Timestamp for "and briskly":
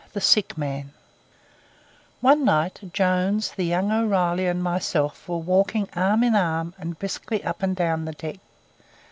6.79-7.43